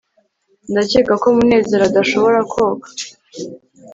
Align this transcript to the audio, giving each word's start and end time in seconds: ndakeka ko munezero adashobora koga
ndakeka 0.71 1.13
ko 1.21 1.27
munezero 1.37 1.83
adashobora 1.89 2.39
koga 2.51 2.87